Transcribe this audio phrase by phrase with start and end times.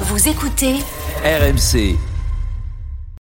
[0.00, 0.74] Vous écoutez
[1.24, 1.96] RMC.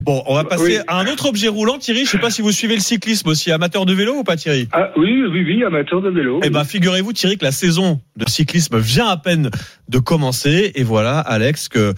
[0.00, 0.84] Bon, on va passer Oui.
[0.88, 1.78] à un autre objet roulant.
[1.78, 4.36] Thierry, je sais pas si vous suivez le cyclisme aussi, amateur de vélo ou pas
[4.36, 4.68] Thierry?
[4.72, 6.40] Ah oui, oui, oui, amateur de vélo.
[6.42, 9.50] Eh ben, figurez-vous Thierry que la saison de cyclisme vient à peine
[9.88, 11.94] de commencer et voilà Alex que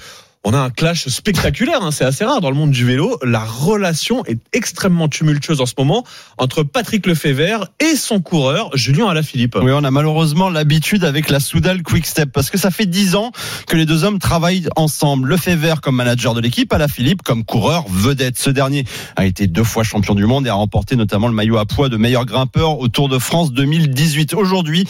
[0.46, 3.18] on a un clash spectaculaire, hein, c'est assez rare dans le monde du vélo.
[3.24, 6.04] La relation est extrêmement tumultueuse en ce moment
[6.38, 9.58] entre Patrick Lefebvre et son coureur Julien Alaphilippe.
[9.60, 13.16] Oui, on a malheureusement l'habitude avec la Soudal Quick Step parce que ça fait dix
[13.16, 13.32] ans
[13.66, 15.30] que les deux hommes travaillent ensemble.
[15.30, 18.38] Le Fever comme manager de l'équipe, Philippe comme coureur vedette.
[18.38, 18.84] Ce dernier
[19.16, 21.88] a été deux fois champion du monde et a remporté notamment le maillot à poids
[21.88, 24.34] de meilleur grimpeur au Tour de France 2018.
[24.34, 24.86] Aujourd'hui,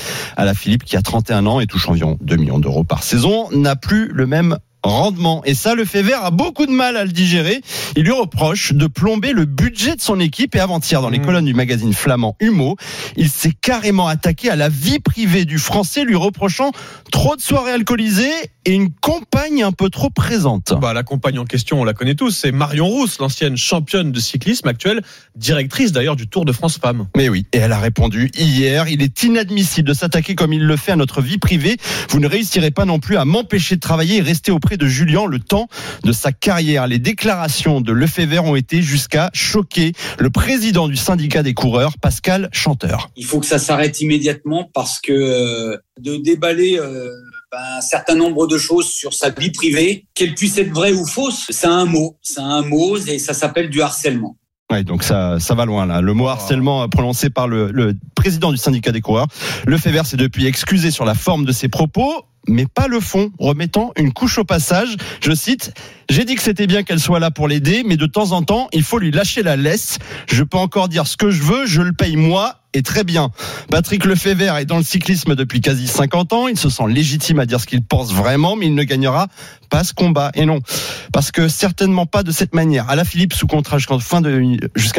[0.55, 4.09] Philippe qui a 31 ans et touche environ 2 millions d'euros par saison, n'a plus
[4.13, 5.43] le même rendement.
[5.45, 7.61] Et ça, le Fever a beaucoup de mal à le digérer.
[7.97, 10.55] Il lui reproche de plomber le budget de son équipe.
[10.55, 11.25] Et avant-hier, dans les Mmh.
[11.27, 12.77] colonnes du magazine flamand Humo,
[13.17, 16.73] il s'est carrément attaqué à la vie privée du Français, lui reprochant
[17.11, 18.31] trop de soirées alcoolisées
[18.65, 20.73] et une compagne un peu trop présente.
[20.81, 24.21] Bah, la compagne en question, on la connaît tous, c'est Marion Rousse, l'ancienne championne de
[24.21, 25.03] cyclisme actuelle,
[25.37, 27.07] directrice d'ailleurs du Tour de France Femmes.
[27.17, 30.77] Mais oui, et elle a répondu hier, il est inadmissible de s'attaquer comme il le
[30.77, 31.77] fait à notre vie privée.
[32.11, 35.27] Vous ne réussirez pas non plus à m'empêcher de travailler et rester auprès de Julien
[35.27, 35.69] le temps
[36.05, 36.87] de sa carrière.
[36.87, 42.49] Les déclarations de Lefebvre ont été jusqu'à choquer le président du syndicat des coureurs, Pascal
[42.53, 43.11] Chanteur.
[43.17, 47.11] Il faut que ça s'arrête immédiatement parce que euh, de déballer euh,
[47.53, 51.07] ben, un certain nombre de choses sur sa vie privée, qu'elle puisse être vraie ou
[51.07, 52.17] fausse, c'est un mot.
[52.23, 54.37] C'est un mot et ça s'appelle du harcèlement.
[54.71, 56.01] Ouais, donc ça, ça va loin là.
[56.01, 59.29] Le mot harcèlement euh, prononcé par le, le président du syndicat des coureurs.
[59.67, 63.93] Lefebvre s'est depuis excusé sur la forme de ses propos mais pas le fond, remettant
[63.97, 64.97] une couche au passage.
[65.23, 65.73] Je cite,
[66.09, 68.69] j'ai dit que c'était bien qu'elle soit là pour l'aider, mais de temps en temps,
[68.73, 69.99] il faut lui lâcher la laisse.
[70.31, 73.31] Je peux encore dire ce que je veux, je le paye moi, et très bien.
[73.71, 77.47] Patrick Lefebvre est dans le cyclisme depuis quasi 50 ans, il se sent légitime à
[77.47, 79.29] dire ce qu'il pense vraiment, mais il ne gagnera
[79.71, 80.31] pas ce combat.
[80.35, 80.61] Et non,
[81.13, 82.89] parce que certainement pas de cette manière.
[82.91, 84.23] Alain Philippe, sous contrat jusqu'à fin,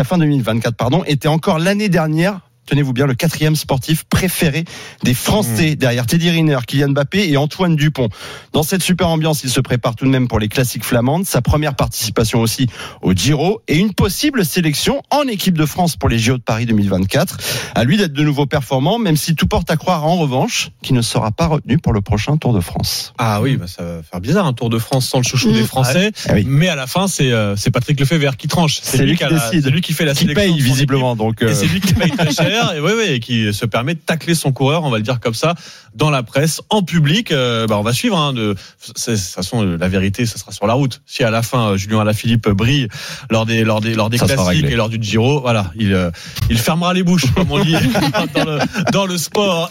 [0.03, 4.65] fin 2024, pardon, était encore l'année dernière tenez-vous bien, le quatrième sportif préféré
[5.03, 5.75] des Français, mmh.
[5.75, 8.09] derrière Teddy Riner, Kylian Mbappé et Antoine Dupont.
[8.53, 11.41] Dans cette super ambiance, il se prépare tout de même pour les classiques flamandes, sa
[11.41, 12.67] première participation aussi
[13.01, 16.65] au Giro et une possible sélection en équipe de France pour les JO de Paris
[16.65, 17.37] 2024.
[17.73, 20.95] À lui d'être de nouveau performant, même si tout porte à croire en revanche qu'il
[20.95, 23.13] ne sera pas retenu pour le prochain Tour de France.
[23.17, 25.53] Ah oui, bah ça va faire bizarre un Tour de France sans le chouchou mmh.
[25.53, 26.11] des Français.
[26.27, 26.45] Ah oui.
[26.47, 28.79] Mais à la fin, c'est euh, c'est Patrick Lefebvre qui tranche.
[28.81, 29.63] C'est lui, lui, qui décide.
[29.63, 30.53] C'est lui qui fait la qui sélection.
[30.53, 31.15] paye visiblement.
[31.15, 31.49] Donc euh...
[31.49, 32.56] Et c'est lui qui paye très cher.
[32.75, 35.19] Et, oui, oui, et qui se permet de tacler son coureur, on va le dire
[35.19, 35.55] comme ça,
[35.95, 37.31] dans la presse, en public.
[37.31, 38.17] Euh, bah, on va suivre.
[38.17, 41.01] Hein, de, de toute façon, la vérité, ça sera sur la route.
[41.05, 42.87] Si à la fin, euh, Julien Alaphilippe brille
[43.29, 46.11] lors des, lors des, lors des classiques et lors du Giro, voilà, il, euh,
[46.49, 47.75] il fermera les bouches, comme on dit
[48.35, 48.59] dans, le,
[48.91, 49.65] dans le sport.